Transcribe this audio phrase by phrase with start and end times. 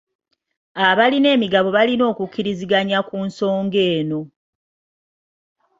[0.87, 4.21] Abalina emigabo balina okukkiriziganya ku nsonga eno.